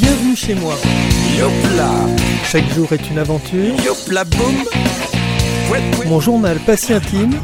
Bienvenue 0.00 0.34
chez 0.36 0.54
moi. 0.54 0.74
Yopla, 1.38 1.90
Chaque 2.44 2.68
jour 2.72 2.90
est 2.92 3.10
une 3.10 3.18
aventure. 3.18 3.74
yopla 3.84 4.24
boum. 4.24 4.54
Mon 6.08 6.20
journal 6.20 6.58
pas 6.60 6.76
si 6.76 6.92
intime. 6.94 7.38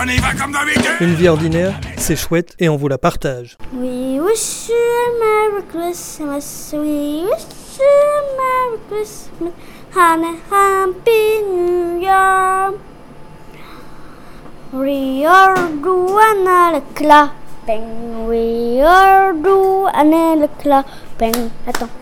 On 0.00 0.08
y 0.08 0.16
va 0.18 0.32
comme 0.32 0.52
d'habitude. 0.52 0.82
Une 1.00 1.14
vie 1.14 1.28
ordinaire, 1.28 1.78
c'est 1.98 2.16
chouette 2.16 2.54
et 2.58 2.68
on 2.68 2.76
vous 2.76 2.88
la 2.88 2.96
partage. 2.98 3.56
We 3.74 4.18
wish 4.20 4.68
you 4.68 4.74
a 4.74 5.10
Merry 5.20 5.62
Christmas. 5.70 6.70
We 6.72 7.24
wish 7.24 7.78
you 7.78 7.84
a 7.84 8.22
Merry 8.40 8.80
Christmas 8.88 9.52
and 9.94 10.24
a 10.24 10.34
Happy 10.50 11.42
New 11.48 12.00
Year. 12.00 12.72
We 14.72 15.24
are 15.26 15.54
doing 15.82 16.46
a 16.48 16.80
clapping. 17.64 18.26
We 18.28 18.80
are 18.80 19.32
doing 19.32 20.42
a 20.42 20.48
clapping. 20.58 21.50
Attends. 21.66 21.92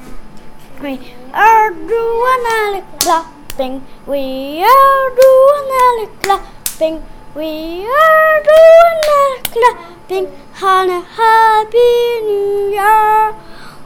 We 0.80 1.14
are 1.32 1.70
doing 1.70 2.46
a 2.46 2.82
clapping. 2.98 3.82
We 4.06 4.64
are 4.64 5.10
doing 5.14 5.70
a 5.78 6.09
clapping. 6.20 7.02
We 7.34 7.87
are 7.87 8.42
doing 8.42 9.02
a 9.09 9.42
clapping. 9.52 10.27
And 10.64 10.90
a 10.90 11.01
happy 11.01 12.20
new 12.23 12.70
year. 12.70 13.34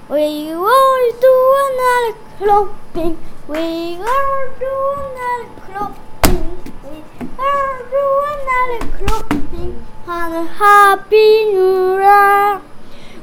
We 0.08 0.52
are 0.52 1.10
doing 1.26 1.78
a 1.84 2.14
clapping. 2.38 3.16
We 3.48 3.98
are 4.00 4.46
doing 4.60 5.16
a 5.24 5.44
clapping. 5.66 6.46
We 6.84 6.96
are 7.38 7.78
doing 7.94 8.46
a 8.54 8.78
clapping. 8.98 9.95
And 10.08 10.34
a 10.34 10.44
happy 10.44 11.46
new 11.50 11.98
year. 11.98 12.60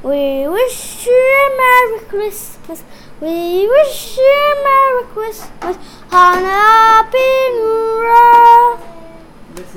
We 0.04 0.50
wish 0.50 1.06
you 1.06 1.14
a 1.14 1.48
Merry 1.56 2.00
Christmas. 2.10 2.84
We 3.22 3.70
wish 3.70 4.18
you 4.18 4.24
a 4.24 4.54
Merry 4.68 5.06
Christmas 5.14 5.78
and 6.12 6.46
a 6.46 6.50
Happy 6.52 7.32
New 7.56 8.04
Year. 8.04 8.78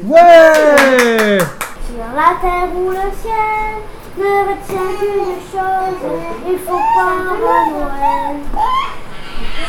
Ouais 0.02 1.38
Sur 1.86 2.10
la 2.12 2.34
terre 2.42 2.74
ou 2.74 2.90
le 2.90 3.08
ciel 3.22 3.76
ne 4.18 4.32
retient 4.48 4.90
qu'une 4.98 5.38
chose, 5.52 6.02
il 6.44 6.58
faut 6.58 6.84
peindre 6.96 7.54
Noël. 7.70 8.36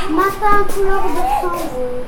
Matin 0.09 0.63
couleur 0.73 1.03
de 1.03 1.23
cendreau, 1.39 2.02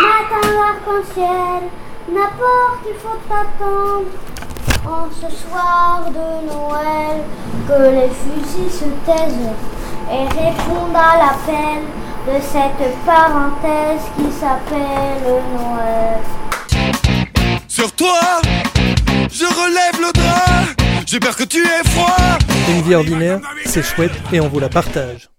matin 0.00 0.48
arc-en-ciel, 0.64 1.62
n'importe 2.08 2.86
il 2.88 2.94
faut 2.94 3.20
attendre 3.30 4.06
en 4.86 5.08
ce 5.10 5.34
soir 5.34 6.04
de 6.06 6.46
Noël 6.46 7.22
que 7.68 7.90
les 7.90 8.10
fusils 8.10 8.70
se 8.70 8.84
taisent 9.06 9.54
et 10.10 10.24
répondent 10.28 10.96
à 10.96 11.16
l'appel 11.18 11.82
de 12.26 12.40
cette 12.40 13.04
parenthèse 13.04 14.02
qui 14.16 14.30
s'appelle 14.32 15.42
Noël. 15.54 16.20
Sur 17.68 17.92
toi, 17.92 18.20
je 19.30 19.44
relève 19.44 20.00
le 20.00 20.12
drap. 20.12 20.82
J'ai 21.06 21.20
peur 21.20 21.36
que 21.36 21.44
tu 21.44 21.58
aies 21.58 21.88
froid. 21.88 22.38
Une 22.68 22.82
vie 22.82 22.94
ordinaire, 22.94 23.40
c'est 23.64 23.82
chouette 23.82 24.12
et 24.32 24.40
on 24.40 24.48
vous 24.48 24.60
la 24.60 24.68
partage. 24.68 25.31